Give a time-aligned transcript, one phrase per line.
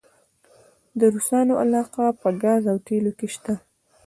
[0.99, 3.53] د روسانو علاقه په ګاز او تیلو کې شته؟